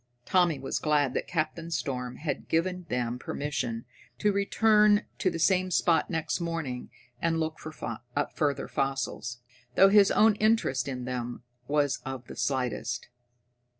[0.25, 3.85] Tommy was glad that Captain Storm had given them permission
[4.17, 6.89] to return to the same spot next morning
[7.21, 7.71] and look for
[8.33, 9.41] further fossils,
[9.75, 13.09] though his own interest in them was of the slightest.